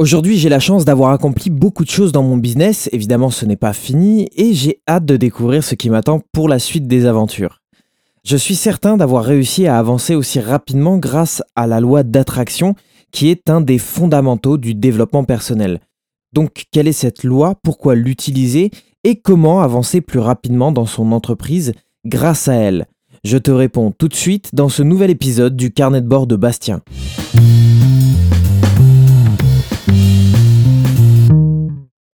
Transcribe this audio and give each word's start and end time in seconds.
Aujourd'hui, 0.00 0.38
j'ai 0.38 0.48
la 0.48 0.60
chance 0.60 0.84
d'avoir 0.84 1.10
accompli 1.10 1.50
beaucoup 1.50 1.84
de 1.84 1.90
choses 1.90 2.12
dans 2.12 2.22
mon 2.22 2.36
business, 2.36 2.88
évidemment 2.92 3.30
ce 3.30 3.44
n'est 3.44 3.56
pas 3.56 3.72
fini, 3.72 4.28
et 4.36 4.54
j'ai 4.54 4.80
hâte 4.88 5.04
de 5.04 5.16
découvrir 5.16 5.64
ce 5.64 5.74
qui 5.74 5.90
m'attend 5.90 6.22
pour 6.30 6.48
la 6.48 6.60
suite 6.60 6.86
des 6.86 7.04
aventures. 7.04 7.62
Je 8.24 8.36
suis 8.36 8.54
certain 8.54 8.96
d'avoir 8.96 9.24
réussi 9.24 9.66
à 9.66 9.76
avancer 9.76 10.14
aussi 10.14 10.38
rapidement 10.38 10.98
grâce 10.98 11.42
à 11.56 11.66
la 11.66 11.80
loi 11.80 12.04
d'attraction, 12.04 12.76
qui 13.10 13.28
est 13.28 13.50
un 13.50 13.60
des 13.60 13.78
fondamentaux 13.78 14.56
du 14.56 14.76
développement 14.76 15.24
personnel. 15.24 15.80
Donc, 16.32 16.66
quelle 16.70 16.86
est 16.86 16.92
cette 16.92 17.24
loi? 17.24 17.56
Pourquoi 17.64 17.96
l'utiliser? 17.96 18.70
Et 19.02 19.16
comment 19.16 19.62
avancer 19.62 20.00
plus 20.00 20.20
rapidement 20.20 20.70
dans 20.70 20.86
son 20.86 21.10
entreprise 21.10 21.72
grâce 22.04 22.46
à 22.46 22.54
elle? 22.54 22.86
Je 23.24 23.36
te 23.36 23.50
réponds 23.50 23.90
tout 23.90 24.06
de 24.06 24.14
suite 24.14 24.54
dans 24.54 24.68
ce 24.68 24.84
nouvel 24.84 25.10
épisode 25.10 25.56
du 25.56 25.72
carnet 25.72 26.02
de 26.02 26.06
bord 26.06 26.28
de 26.28 26.36
Bastien. 26.36 26.82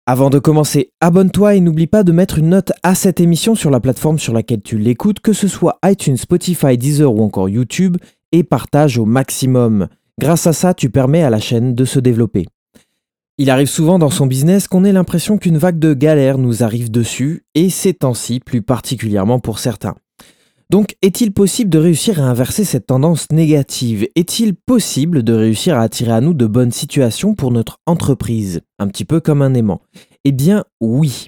Avant 0.06 0.30
de 0.30 0.38
commencer, 0.38 0.92
abonne-toi 1.00 1.56
et 1.56 1.62
n'oublie 1.62 1.88
pas 1.88 2.04
de 2.04 2.12
mettre 2.12 2.38
une 2.38 2.50
note 2.50 2.74
à 2.84 2.94
cette 2.94 3.22
émission 3.22 3.56
sur 3.56 3.70
la 3.70 3.80
plateforme 3.80 4.20
sur 4.20 4.34
laquelle 4.34 4.62
tu 4.62 4.78
l'écoutes, 4.78 5.22
que 5.22 5.32
ce 5.32 5.48
soit 5.48 5.80
iTunes, 5.86 6.18
Spotify, 6.18 6.78
Deezer 6.78 7.14
ou 7.14 7.24
encore 7.24 7.48
YouTube, 7.48 7.96
et 8.34 8.44
partage 8.44 8.98
au 8.98 9.06
maximum. 9.06 9.88
Grâce 10.20 10.46
à 10.46 10.52
ça, 10.52 10.74
tu 10.74 10.90
permets 10.90 11.24
à 11.24 11.30
la 11.30 11.40
chaîne 11.40 11.74
de 11.74 11.86
se 11.86 12.02
développer. 12.02 12.48
Il 13.38 13.50
arrive 13.50 13.70
souvent 13.70 13.98
dans 13.98 14.10
son 14.10 14.26
business 14.26 14.68
qu'on 14.68 14.84
ait 14.84 14.92
l'impression 14.92 15.38
qu'une 15.38 15.58
vague 15.58 15.80
de 15.80 15.94
galère 15.94 16.38
nous 16.38 16.64
arrive 16.64 16.92
dessus, 16.92 17.46
et 17.56 17.70
ces 17.70 17.94
temps-ci 17.94 18.42
plus 18.42 18.62
particulièrement 18.62 19.40
pour 19.40 19.58
certains. 19.58 19.96
Donc, 20.70 20.96
est-il 21.02 21.32
possible 21.32 21.70
de 21.70 21.78
réussir 21.78 22.22
à 22.22 22.30
inverser 22.30 22.64
cette 22.64 22.88
tendance 22.88 23.28
négative? 23.32 24.08
Est-il 24.16 24.56
possible 24.56 25.24
de 25.24 25.34
réussir 25.34 25.78
à 25.78 25.82
attirer 25.82 26.14
à 26.14 26.22
nous 26.22 26.34
de 26.34 26.46
bonnes 26.46 26.72
situations 26.72 27.36
pour 27.36 27.52
notre 27.52 27.80
entreprise? 27.86 28.62
Un 28.80 28.88
petit 28.88 29.06
peu 29.06 29.20
comme 29.20 29.42
un 29.42 29.54
aimant. 29.54 29.82
Eh 30.26 30.32
bien, 30.32 30.64
oui. 30.82 31.28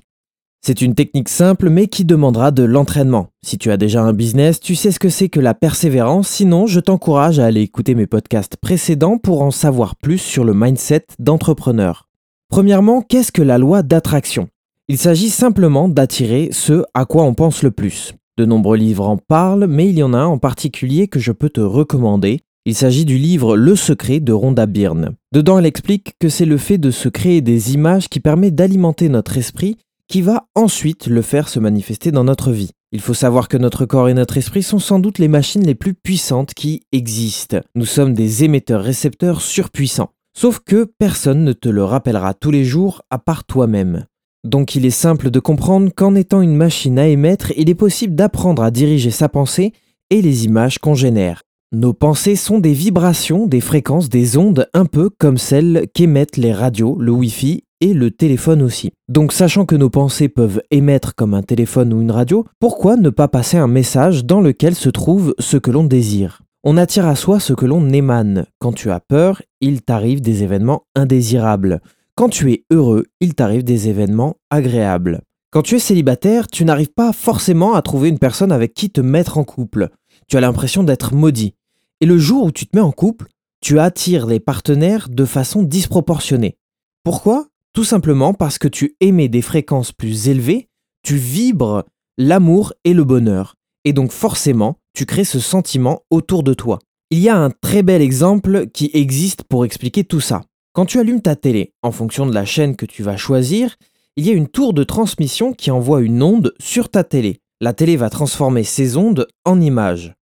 C'est 0.66 0.82
une 0.82 0.96
technique 0.96 1.30
simple 1.30 1.70
mais 1.70 1.86
qui 1.86 2.06
demandera 2.06 2.50
de 2.50 2.64
l'entraînement. 2.64 3.28
Si 3.46 3.60
tu 3.60 3.70
as 3.70 3.78
déjà 3.78 4.02
un 4.02 4.14
business, 4.14 4.60
tu 4.60 4.74
sais 4.74 4.92
ce 4.92 4.98
que 4.98 5.10
c'est 5.10 5.30
que 5.30 5.40
la 5.40 5.54
persévérance, 5.54 6.28
sinon 6.28 6.66
je 6.66 6.80
t'encourage 6.80 7.38
à 7.38 7.46
aller 7.46 7.62
écouter 7.62 7.94
mes 7.94 8.08
podcasts 8.08 8.58
précédents 8.58 9.20
pour 9.20 9.44
en 9.44 9.52
savoir 9.52 9.96
plus 9.96 10.18
sur 10.18 10.44
le 10.44 10.56
mindset 10.56 11.06
d'entrepreneur. 11.20 12.10
Premièrement, 12.50 13.04
qu'est-ce 13.04 13.32
que 13.32 13.44
la 13.44 13.60
loi 13.60 13.84
d'attraction? 13.84 14.50
Il 14.88 14.98
s'agit 14.98 15.30
simplement 15.30 15.88
d'attirer 15.88 16.50
ce 16.52 16.84
à 16.96 17.06
quoi 17.06 17.26
on 17.26 17.36
pense 17.36 17.62
le 17.62 17.70
plus. 17.70 18.16
De 18.38 18.46
nombreux 18.46 18.76
livres 18.76 19.08
en 19.08 19.16
parlent, 19.16 19.66
mais 19.68 19.90
il 19.90 19.98
y 19.98 20.04
en 20.04 20.14
a 20.14 20.18
un 20.18 20.26
en 20.26 20.38
particulier 20.38 21.08
que 21.08 21.20
je 21.20 21.32
peux 21.32 21.50
te 21.50 21.62
recommander. 21.62 22.42
Il 22.66 22.76
s'agit 22.76 23.06
du 23.06 23.18
livre 23.18 23.56
Le 23.56 23.76
secret 23.76 24.20
de 24.20 24.34
Rhonda 24.34 24.66
Byrne. 24.66 25.16
Dedans, 25.32 25.60
elle 25.60 25.66
explique 25.66 26.16
que 26.20 26.28
c'est 26.30 26.46
le 26.46 26.58
fait 26.58 26.78
de 26.78 26.92
se 26.92 27.08
créer 27.08 27.42
des 27.42 27.74
images 27.74 28.10
qui 28.10 28.20
permet 28.20 28.52
d'alimenter 28.52 29.08
notre 29.08 29.38
esprit 29.38 29.78
qui 30.08 30.22
va 30.22 30.48
ensuite 30.54 31.08
le 31.08 31.22
faire 31.22 31.48
se 31.48 31.60
manifester 31.60 32.12
dans 32.12 32.24
notre 32.24 32.52
vie. 32.52 32.72
Il 32.92 33.02
faut 33.02 33.14
savoir 33.14 33.48
que 33.48 33.58
notre 33.58 33.86
corps 33.86 34.10
et 34.10 34.14
notre 34.14 34.38
esprit 34.38 34.64
sont 34.64 34.80
sans 34.80 35.00
doute 35.00 35.20
les 35.20 35.28
machines 35.28 35.66
les 35.66 35.76
plus 35.76 35.94
puissantes 35.94 36.54
qui 36.54 36.84
existent. 36.92 37.60
Nous 37.76 37.86
sommes 37.86 38.14
des 38.14 38.44
émetteurs-récepteurs 38.44 39.42
surpuissants. 39.42 40.12
Sauf 40.38 40.60
que 40.60 40.84
personne 41.00 41.44
ne 41.44 41.54
te 41.54 41.70
le 41.70 41.84
rappellera 41.84 42.34
tous 42.34 42.52
les 42.52 42.66
jours 42.66 43.02
à 43.10 43.18
part 43.18 43.46
toi-même. 43.46 44.06
Donc 44.46 44.76
il 44.76 44.86
est 44.86 44.92
simple 44.92 45.32
de 45.32 45.40
comprendre 45.40 45.92
qu'en 45.94 46.14
étant 46.14 46.42
une 46.42 46.56
machine 46.56 47.00
à 47.00 47.08
émettre, 47.08 47.52
il 47.58 47.68
est 47.68 47.76
possible 47.76 48.14
d'apprendre 48.14 48.62
à 48.62 48.70
diriger 48.70 49.10
sa 49.10 49.28
pensée 49.28 49.74
et 50.12 50.22
les 50.22 50.46
images 50.46 50.78
qu'on 50.78 50.94
génère. 50.94 51.42
Nos 51.72 51.94
pensées 51.94 52.36
sont 52.36 52.60
des 52.60 52.72
vibrations, 52.72 53.48
des 53.48 53.60
fréquences, 53.60 54.08
des 54.08 54.38
ondes 54.38 54.70
un 54.76 54.86
peu 54.86 55.10
comme 55.10 55.40
celles 55.40 55.88
qu'émettent 55.96 56.38
les 56.38 56.54
radios, 56.54 56.96
le 57.00 57.12
Wi-Fi 57.12 57.64
et 57.82 57.96
le 57.96 58.12
téléphone 58.12 58.62
aussi. 58.62 58.92
Donc 59.10 59.34
sachant 59.34 59.66
que 59.66 59.76
nos 59.76 59.90
pensées 59.90 60.30
peuvent 60.30 60.62
émettre 60.70 61.16
comme 61.16 61.34
un 61.34 61.42
téléphone 61.42 61.92
ou 61.92 62.02
une 62.02 62.12
radio, 62.12 62.46
pourquoi 62.60 62.98
ne 62.98 63.10
pas 63.10 63.28
passer 63.28 63.58
un 63.58 63.68
message 63.68 64.26
dans 64.26 64.42
lequel 64.42 64.76
se 64.76 64.90
trouve 64.90 65.34
ce 65.40 65.58
que 65.58 65.72
l'on 65.72 65.86
désire? 65.86 66.44
On 66.64 66.78
attire 66.78 67.08
à 67.08 67.16
soi 67.16 67.40
ce 67.40 67.54
que 67.54 67.66
l'on 67.66 67.90
émane. 67.90 68.46
Quand 68.60 68.74
tu 68.74 68.92
as 68.92 69.00
peur, 69.00 69.42
il 69.60 69.82
t'arrive 69.82 70.22
des 70.22 70.44
événements 70.44 70.84
indésirables. 70.96 71.82
Quand 72.18 72.30
tu 72.30 72.54
es 72.54 72.64
heureux, 72.72 73.08
il 73.20 73.36
t'arrive 73.36 73.66
des 73.66 73.90
événements 73.90 74.38
agréables. 74.50 75.22
Quand 75.52 75.64
tu 75.64 75.76
es 75.76 75.80
célibataire, 75.80 76.48
tu 76.48 76.64
n'arrives 76.64 76.94
pas 76.94 77.12
forcément 77.12 77.74
à 77.74 77.82
trouver 77.82 78.08
une 78.08 78.20
personne 78.20 78.54
avec 78.54 78.74
qui 78.74 78.90
te 78.90 79.02
mettre 79.02 79.38
en 79.38 79.44
couple. 79.44 79.90
Tu 80.30 80.38
as 80.38 80.42
l'impression 80.42 80.84
d'être 80.84 81.14
maudit. 81.14 81.56
Et 82.00 82.06
le 82.06 82.18
jour 82.18 82.46
où 82.46 82.52
tu 82.52 82.68
te 82.68 82.78
mets 82.78 82.82
en 82.82 82.94
couple, 82.94 83.28
tu 83.60 83.80
attires 83.80 84.28
les 84.28 84.40
partenaires 84.40 85.10
de 85.10 85.26
façon 85.26 85.62
disproportionnée. 85.62 86.56
Pourquoi? 87.04 87.48
Tout 87.74 87.84
simplement 87.84 88.34
parce 88.34 88.60
que 88.60 88.70
tu 88.70 88.96
émets 89.02 89.28
des 89.28 89.42
fréquences 89.42 89.92
plus 89.92 90.30
élevées, 90.30 90.70
tu 91.04 91.18
vibres 91.18 91.84
l'amour 92.18 92.72
et 92.86 92.94
le 92.94 93.04
bonheur. 93.04 93.56
Et 93.84 93.92
donc 93.92 94.14
forcément, 94.14 94.78
tu 94.94 95.06
crées 95.06 95.26
ce 95.26 95.42
sentiment 95.42 96.04
autour 96.10 96.44
de 96.44 96.54
toi. 96.54 96.80
Il 97.10 97.20
y 97.20 97.28
a 97.28 97.36
un 97.36 97.50
très 97.50 97.84
bel 97.84 98.02
exemple 98.02 98.68
qui 98.68 98.90
existe 98.94 99.44
pour 99.44 99.66
expliquer 99.66 100.06
tout 100.06 100.22
ça. 100.22 100.44
Quand 100.76 100.86
tu 100.86 101.00
allumes 101.00 101.22
ta 101.22 101.38
télé, 101.38 101.72
en 101.84 101.94
fonction 101.94 102.26
de 102.26 102.34
la 102.34 102.44
chaîne 102.44 102.76
que 102.76 102.86
tu 102.86 103.02
vas 103.02 103.16
choisir, 103.16 103.78
il 104.18 104.26
y 104.26 104.30
a 104.30 104.34
une 104.34 104.50
tour 104.50 104.74
de 104.74 104.84
transmission 104.84 105.54
qui 105.54 105.72
envoie 105.72 106.02
une 106.02 106.22
onde 106.22 106.54
sur 106.60 106.90
ta 106.90 107.06
télé. 107.06 107.40
La 107.62 107.72
télé 107.72 107.96
va 107.96 108.10
transformer 108.10 108.66
ces 108.66 108.98
ondes 108.98 109.26
en 109.46 109.62
images. 109.62 110.16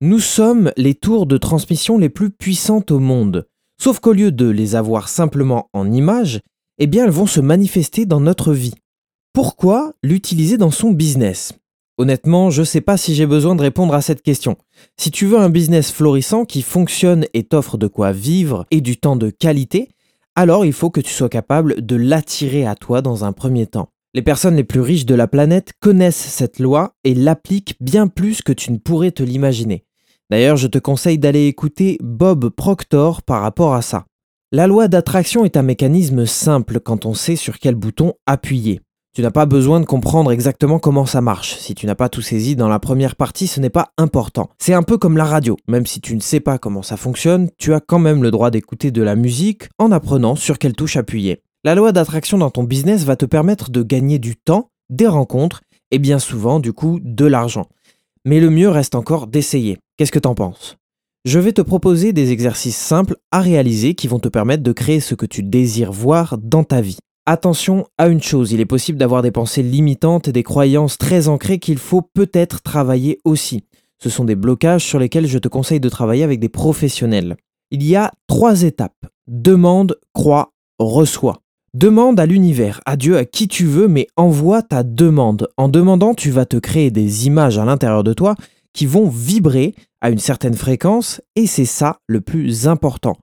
Nous 0.00 0.18
sommes 0.18 0.72
les 0.76 0.96
tours 0.96 1.26
de 1.26 1.38
transmission 1.38 1.98
les 1.98 2.08
plus 2.08 2.30
puissantes 2.30 2.90
au 2.90 2.98
monde. 2.98 3.46
Sauf 3.80 4.00
qu'au 4.00 4.12
lieu 4.12 4.32
de 4.32 4.48
les 4.48 4.74
avoir 4.74 5.08
simplement 5.08 5.70
en 5.72 5.92
images, 5.92 6.40
eh 6.78 6.88
bien 6.88 7.04
elles 7.04 7.10
vont 7.10 7.26
se 7.26 7.40
manifester 7.40 8.06
dans 8.06 8.20
notre 8.20 8.52
vie. 8.52 8.74
Pourquoi 9.32 9.92
l'utiliser 10.02 10.58
dans 10.58 10.72
son 10.72 10.90
business? 10.90 11.52
Honnêtement, 11.98 12.50
je 12.50 12.60
ne 12.60 12.66
sais 12.66 12.82
pas 12.82 12.98
si 12.98 13.14
j'ai 13.14 13.24
besoin 13.24 13.54
de 13.54 13.62
répondre 13.62 13.94
à 13.94 14.02
cette 14.02 14.22
question. 14.22 14.56
Si 14.98 15.10
tu 15.10 15.24
veux 15.24 15.38
un 15.38 15.48
business 15.48 15.90
florissant 15.90 16.44
qui 16.44 16.60
fonctionne 16.60 17.24
et 17.32 17.44
t'offre 17.44 17.78
de 17.78 17.86
quoi 17.86 18.12
vivre 18.12 18.66
et 18.70 18.82
du 18.82 18.98
temps 18.98 19.16
de 19.16 19.30
qualité, 19.30 19.88
alors 20.34 20.66
il 20.66 20.74
faut 20.74 20.90
que 20.90 21.00
tu 21.00 21.12
sois 21.12 21.30
capable 21.30 21.84
de 21.84 21.96
l'attirer 21.96 22.66
à 22.66 22.74
toi 22.74 23.00
dans 23.00 23.24
un 23.24 23.32
premier 23.32 23.66
temps. 23.66 23.88
Les 24.12 24.20
personnes 24.20 24.56
les 24.56 24.64
plus 24.64 24.80
riches 24.80 25.06
de 25.06 25.14
la 25.14 25.26
planète 25.26 25.72
connaissent 25.80 26.16
cette 26.16 26.58
loi 26.58 26.94
et 27.04 27.14
l'appliquent 27.14 27.76
bien 27.80 28.08
plus 28.08 28.42
que 28.42 28.52
tu 28.52 28.72
ne 28.72 28.78
pourrais 28.78 29.10
te 29.10 29.22
l'imaginer. 29.22 29.84
D'ailleurs, 30.30 30.56
je 30.56 30.66
te 30.66 30.78
conseille 30.78 31.18
d'aller 31.18 31.46
écouter 31.46 31.96
Bob 32.02 32.50
Proctor 32.50 33.22
par 33.22 33.40
rapport 33.40 33.74
à 33.74 33.80
ça. 33.80 34.04
La 34.52 34.66
loi 34.66 34.88
d'attraction 34.88 35.44
est 35.44 35.56
un 35.56 35.62
mécanisme 35.62 36.26
simple 36.26 36.80
quand 36.80 37.06
on 37.06 37.14
sait 37.14 37.36
sur 37.36 37.58
quel 37.58 37.74
bouton 37.74 38.12
appuyer. 38.26 38.80
Tu 39.16 39.22
n'as 39.22 39.30
pas 39.30 39.46
besoin 39.46 39.80
de 39.80 39.86
comprendre 39.86 40.30
exactement 40.30 40.78
comment 40.78 41.06
ça 41.06 41.22
marche. 41.22 41.56
Si 41.56 41.74
tu 41.74 41.86
n'as 41.86 41.94
pas 41.94 42.10
tout 42.10 42.20
saisi 42.20 42.54
dans 42.54 42.68
la 42.68 42.78
première 42.78 43.16
partie, 43.16 43.46
ce 43.46 43.60
n'est 43.60 43.70
pas 43.70 43.88
important. 43.96 44.50
C'est 44.58 44.74
un 44.74 44.82
peu 44.82 44.98
comme 44.98 45.16
la 45.16 45.24
radio. 45.24 45.56
Même 45.68 45.86
si 45.86 46.02
tu 46.02 46.14
ne 46.14 46.20
sais 46.20 46.40
pas 46.40 46.58
comment 46.58 46.82
ça 46.82 46.98
fonctionne, 46.98 47.48
tu 47.56 47.72
as 47.72 47.80
quand 47.80 47.98
même 47.98 48.22
le 48.22 48.30
droit 48.30 48.50
d'écouter 48.50 48.90
de 48.90 49.00
la 49.00 49.16
musique 49.16 49.70
en 49.78 49.90
apprenant 49.90 50.36
sur 50.36 50.58
quelle 50.58 50.74
touche 50.74 50.98
appuyer. 50.98 51.40
La 51.64 51.74
loi 51.74 51.92
d'attraction 51.92 52.36
dans 52.36 52.50
ton 52.50 52.64
business 52.64 53.04
va 53.04 53.16
te 53.16 53.24
permettre 53.24 53.70
de 53.70 53.82
gagner 53.82 54.18
du 54.18 54.36
temps, 54.36 54.68
des 54.90 55.06
rencontres 55.06 55.62
et 55.90 55.98
bien 55.98 56.18
souvent 56.18 56.60
du 56.60 56.74
coup 56.74 57.00
de 57.02 57.24
l'argent. 57.24 57.68
Mais 58.26 58.38
le 58.38 58.50
mieux 58.50 58.68
reste 58.68 58.94
encore 58.94 59.28
d'essayer. 59.28 59.78
Qu'est-ce 59.96 60.12
que 60.12 60.18
t'en 60.18 60.34
penses? 60.34 60.76
Je 61.24 61.38
vais 61.38 61.52
te 61.52 61.62
proposer 61.62 62.12
des 62.12 62.32
exercices 62.32 62.76
simples 62.76 63.16
à 63.30 63.40
réaliser 63.40 63.94
qui 63.94 64.08
vont 64.08 64.18
te 64.18 64.28
permettre 64.28 64.62
de 64.62 64.72
créer 64.72 65.00
ce 65.00 65.14
que 65.14 65.24
tu 65.24 65.42
désires 65.42 65.90
voir 65.90 66.36
dans 66.36 66.64
ta 66.64 66.82
vie. 66.82 66.98
Attention 67.28 67.88
à 67.98 68.06
une 68.06 68.22
chose, 68.22 68.52
il 68.52 68.60
est 68.60 68.66
possible 68.66 68.98
d'avoir 68.98 69.20
des 69.20 69.32
pensées 69.32 69.64
limitantes 69.64 70.28
et 70.28 70.32
des 70.32 70.44
croyances 70.44 70.96
très 70.96 71.26
ancrées 71.26 71.58
qu'il 71.58 71.78
faut 71.78 72.02
peut-être 72.02 72.62
travailler 72.62 73.18
aussi. 73.24 73.64
Ce 73.98 74.08
sont 74.08 74.24
des 74.24 74.36
blocages 74.36 74.84
sur 74.84 75.00
lesquels 75.00 75.26
je 75.26 75.38
te 75.38 75.48
conseille 75.48 75.80
de 75.80 75.88
travailler 75.88 76.22
avec 76.22 76.38
des 76.38 76.48
professionnels. 76.48 77.36
Il 77.72 77.82
y 77.82 77.96
a 77.96 78.12
trois 78.28 78.62
étapes. 78.62 79.06
Demande, 79.26 79.98
crois, 80.12 80.52
reçois. 80.78 81.42
Demande 81.74 82.20
à 82.20 82.26
l'univers, 82.26 82.80
à 82.86 82.96
Dieu, 82.96 83.16
à 83.16 83.24
qui 83.24 83.48
tu 83.48 83.64
veux, 83.66 83.88
mais 83.88 84.06
envoie 84.16 84.62
ta 84.62 84.84
demande. 84.84 85.48
En 85.56 85.68
demandant, 85.68 86.14
tu 86.14 86.30
vas 86.30 86.46
te 86.46 86.58
créer 86.58 86.92
des 86.92 87.26
images 87.26 87.58
à 87.58 87.64
l'intérieur 87.64 88.04
de 88.04 88.12
toi 88.12 88.36
qui 88.72 88.86
vont 88.86 89.08
vibrer 89.08 89.74
à 90.00 90.10
une 90.10 90.20
certaine 90.20 90.54
fréquence, 90.54 91.20
et 91.34 91.48
c'est 91.48 91.64
ça 91.64 91.98
le 92.06 92.20
plus 92.20 92.68
important. 92.68 93.16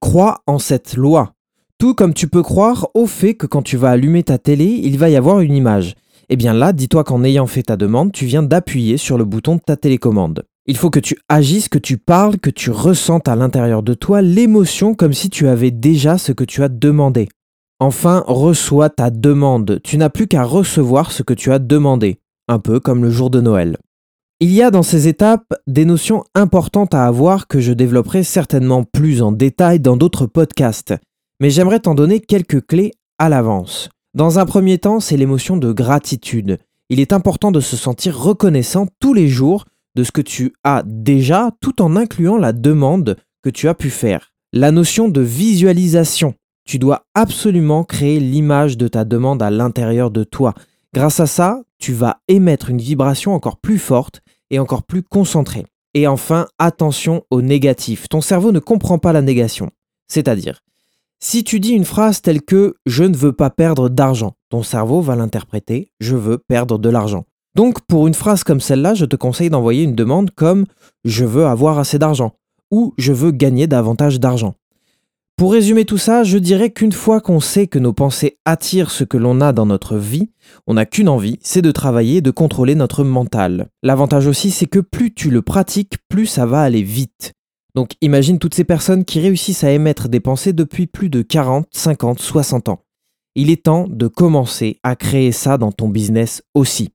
Crois 0.00 0.42
en 0.48 0.58
cette 0.58 0.96
loi. 0.96 1.34
Tout 1.80 1.94
comme 1.94 2.12
tu 2.12 2.28
peux 2.28 2.42
croire 2.42 2.88
au 2.92 3.06
fait 3.06 3.32
que 3.32 3.46
quand 3.46 3.62
tu 3.62 3.78
vas 3.78 3.88
allumer 3.88 4.22
ta 4.22 4.36
télé, 4.36 4.66
il 4.66 4.98
va 4.98 5.08
y 5.08 5.16
avoir 5.16 5.40
une 5.40 5.54
image. 5.54 5.94
Eh 6.28 6.36
bien 6.36 6.52
là, 6.52 6.74
dis-toi 6.74 7.04
qu'en 7.04 7.24
ayant 7.24 7.46
fait 7.46 7.62
ta 7.62 7.78
demande, 7.78 8.12
tu 8.12 8.26
viens 8.26 8.42
d'appuyer 8.42 8.98
sur 8.98 9.16
le 9.16 9.24
bouton 9.24 9.54
de 9.54 9.62
ta 9.62 9.78
télécommande. 9.78 10.44
Il 10.66 10.76
faut 10.76 10.90
que 10.90 11.00
tu 11.00 11.16
agisses, 11.30 11.70
que 11.70 11.78
tu 11.78 11.96
parles, 11.96 12.36
que 12.36 12.50
tu 12.50 12.70
ressentes 12.70 13.28
à 13.28 13.34
l'intérieur 13.34 13.82
de 13.82 13.94
toi 13.94 14.20
l'émotion 14.20 14.94
comme 14.94 15.14
si 15.14 15.30
tu 15.30 15.48
avais 15.48 15.70
déjà 15.70 16.18
ce 16.18 16.32
que 16.32 16.44
tu 16.44 16.62
as 16.62 16.68
demandé. 16.68 17.30
Enfin, 17.78 18.24
reçois 18.26 18.90
ta 18.90 19.08
demande. 19.08 19.80
Tu 19.82 19.96
n'as 19.96 20.10
plus 20.10 20.26
qu'à 20.26 20.44
recevoir 20.44 21.10
ce 21.10 21.22
que 21.22 21.32
tu 21.32 21.50
as 21.50 21.58
demandé. 21.58 22.18
Un 22.46 22.58
peu 22.58 22.78
comme 22.78 23.02
le 23.02 23.10
jour 23.10 23.30
de 23.30 23.40
Noël. 23.40 23.78
Il 24.40 24.52
y 24.52 24.60
a 24.60 24.70
dans 24.70 24.82
ces 24.82 25.08
étapes 25.08 25.54
des 25.66 25.86
notions 25.86 26.24
importantes 26.34 26.92
à 26.92 27.06
avoir 27.06 27.48
que 27.48 27.58
je 27.58 27.72
développerai 27.72 28.22
certainement 28.22 28.84
plus 28.84 29.22
en 29.22 29.32
détail 29.32 29.80
dans 29.80 29.96
d'autres 29.96 30.26
podcasts. 30.26 30.94
Mais 31.40 31.50
j'aimerais 31.50 31.80
t'en 31.80 31.94
donner 31.94 32.20
quelques 32.20 32.66
clés 32.66 32.92
à 33.18 33.28
l'avance. 33.30 33.88
Dans 34.14 34.38
un 34.38 34.44
premier 34.44 34.78
temps, 34.78 35.00
c'est 35.00 35.16
l'émotion 35.16 35.56
de 35.56 35.72
gratitude. 35.72 36.58
Il 36.90 37.00
est 37.00 37.14
important 37.14 37.50
de 37.50 37.60
se 37.60 37.76
sentir 37.76 38.18
reconnaissant 38.18 38.86
tous 38.98 39.14
les 39.14 39.28
jours 39.28 39.64
de 39.94 40.04
ce 40.04 40.12
que 40.12 40.20
tu 40.20 40.52
as 40.64 40.82
déjà 40.84 41.50
tout 41.60 41.80
en 41.80 41.96
incluant 41.96 42.36
la 42.36 42.52
demande 42.52 43.16
que 43.42 43.50
tu 43.50 43.68
as 43.68 43.74
pu 43.74 43.88
faire. 43.88 44.32
La 44.52 44.70
notion 44.70 45.08
de 45.08 45.20
visualisation. 45.20 46.34
Tu 46.66 46.78
dois 46.78 47.04
absolument 47.14 47.84
créer 47.84 48.20
l'image 48.20 48.76
de 48.76 48.88
ta 48.88 49.04
demande 49.04 49.42
à 49.42 49.50
l'intérieur 49.50 50.10
de 50.10 50.24
toi. 50.24 50.54
Grâce 50.92 51.20
à 51.20 51.26
ça, 51.26 51.62
tu 51.78 51.92
vas 51.92 52.18
émettre 52.28 52.68
une 52.68 52.80
vibration 52.80 53.32
encore 53.32 53.56
plus 53.56 53.78
forte 53.78 54.20
et 54.50 54.58
encore 54.58 54.82
plus 54.82 55.02
concentrée. 55.02 55.64
Et 55.94 56.06
enfin, 56.06 56.46
attention 56.58 57.24
au 57.30 57.40
négatif. 57.42 58.08
Ton 58.08 58.20
cerveau 58.20 58.52
ne 58.52 58.58
comprend 58.58 58.98
pas 58.98 59.12
la 59.12 59.22
négation. 59.22 59.70
C'est-à-dire, 60.06 60.60
si 61.22 61.44
tu 61.44 61.60
dis 61.60 61.72
une 61.72 61.84
phrase 61.84 62.22
telle 62.22 62.42
que 62.42 62.76
je 62.86 63.04
ne 63.04 63.16
veux 63.16 63.32
pas 63.32 63.50
perdre 63.50 63.88
d'argent, 63.88 64.34
ton 64.48 64.62
cerveau 64.62 65.00
va 65.00 65.16
l'interpréter 65.16 65.92
je 66.00 66.16
veux 66.16 66.38
perdre 66.38 66.78
de 66.78 66.88
l'argent. 66.88 67.24
Donc 67.54 67.80
pour 67.82 68.06
une 68.06 68.14
phrase 68.14 68.42
comme 68.42 68.60
celle-là, 68.60 68.94
je 68.94 69.04
te 69.04 69.16
conseille 69.16 69.50
d'envoyer 69.50 69.82
une 69.82 69.94
demande 69.94 70.30
comme 70.30 70.64
je 71.04 71.24
veux 71.24 71.46
avoir 71.46 71.78
assez 71.78 71.98
d'argent 71.98 72.32
ou 72.70 72.94
je 72.96 73.12
veux 73.12 73.32
gagner 73.32 73.66
davantage 73.66 74.18
d'argent. 74.20 74.54
Pour 75.36 75.52
résumer 75.52 75.86
tout 75.86 75.98
ça, 75.98 76.22
je 76.22 76.36
dirais 76.36 76.70
qu'une 76.70 76.92
fois 76.92 77.20
qu'on 77.20 77.40
sait 77.40 77.66
que 77.66 77.78
nos 77.78 77.94
pensées 77.94 78.38
attirent 78.44 78.90
ce 78.90 79.04
que 79.04 79.16
l'on 79.16 79.40
a 79.40 79.52
dans 79.52 79.64
notre 79.64 79.96
vie, 79.96 80.30
on 80.66 80.74
n'a 80.74 80.84
qu'une 80.84 81.08
envie, 81.08 81.38
c'est 81.40 81.62
de 81.62 81.72
travailler 81.72 82.18
et 82.18 82.22
de 82.22 82.30
contrôler 82.30 82.74
notre 82.74 83.04
mental. 83.04 83.68
L'avantage 83.82 84.26
aussi, 84.26 84.50
c'est 84.50 84.66
que 84.66 84.80
plus 84.80 85.14
tu 85.14 85.30
le 85.30 85.40
pratiques, 85.40 85.96
plus 86.10 86.26
ça 86.26 86.44
va 86.44 86.60
aller 86.60 86.82
vite. 86.82 87.32
Donc 87.74 87.92
imagine 88.00 88.38
toutes 88.38 88.54
ces 88.54 88.64
personnes 88.64 89.04
qui 89.04 89.20
réussissent 89.20 89.64
à 89.64 89.70
émettre 89.70 90.08
des 90.08 90.20
pensées 90.20 90.52
depuis 90.52 90.86
plus 90.86 91.10
de 91.10 91.22
40, 91.22 91.66
50, 91.70 92.18
60 92.18 92.68
ans. 92.68 92.82
Il 93.34 93.50
est 93.50 93.64
temps 93.64 93.86
de 93.88 94.08
commencer 94.08 94.78
à 94.82 94.96
créer 94.96 95.32
ça 95.32 95.56
dans 95.56 95.72
ton 95.72 95.88
business 95.88 96.42
aussi. 96.54 96.90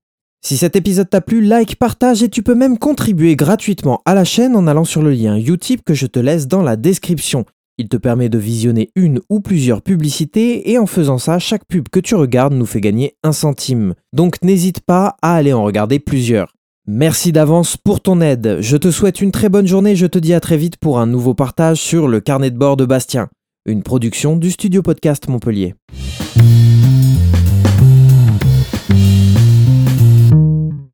Si 0.45 0.57
cet 0.57 0.75
épisode 0.75 1.09
t'a 1.09 1.21
plu, 1.21 1.41
like, 1.41 1.77
partage 1.77 2.21
et 2.21 2.29
tu 2.29 2.43
peux 2.43 2.53
même 2.53 2.77
contribuer 2.77 3.35
gratuitement 3.35 4.01
à 4.05 4.13
la 4.13 4.25
chaîne 4.25 4.55
en 4.55 4.67
allant 4.67 4.83
sur 4.83 5.01
le 5.01 5.11
lien 5.11 5.37
Utip 5.37 5.83
que 5.83 5.95
je 5.95 6.05
te 6.05 6.19
laisse 6.19 6.47
dans 6.47 6.61
la 6.61 6.75
description. 6.75 7.45
Il 7.77 7.89
te 7.89 7.97
permet 7.97 8.29
de 8.29 8.37
visionner 8.37 8.91
une 8.95 9.21
ou 9.29 9.39
plusieurs 9.39 9.81
publicités 9.81 10.71
et 10.71 10.77
en 10.77 10.85
faisant 10.85 11.17
ça, 11.17 11.39
chaque 11.39 11.65
pub 11.65 11.89
que 11.89 11.99
tu 11.99 12.15
regardes 12.15 12.53
nous 12.53 12.65
fait 12.65 12.79
gagner 12.79 13.17
un 13.23 13.31
centime. 13.31 13.95
Donc 14.13 14.41
n'hésite 14.43 14.81
pas 14.81 15.17
à 15.21 15.35
aller 15.35 15.51
en 15.51 15.63
regarder 15.63 15.99
plusieurs. 15.99 16.53
Merci 16.87 17.31
d'avance 17.31 17.77
pour 17.77 17.99
ton 17.99 18.21
aide. 18.21 18.57
Je 18.59 18.77
te 18.77 18.91
souhaite 18.91 19.19
une 19.19 19.31
très 19.31 19.49
bonne 19.49 19.65
journée. 19.65 19.95
Je 19.95 20.05
te 20.05 20.19
dis 20.19 20.35
à 20.35 20.39
très 20.39 20.55
vite 20.55 20.77
pour 20.77 20.99
un 20.99 21.07
nouveau 21.07 21.33
partage 21.33 21.81
sur 21.81 22.07
le 22.07 22.19
carnet 22.19 22.51
de 22.51 22.59
bord 22.59 22.77
de 22.77 22.85
Bastien, 22.85 23.29
une 23.65 23.81
production 23.81 24.35
du 24.35 24.51
studio 24.51 24.83
podcast 24.83 25.27
Montpellier. 25.27 25.73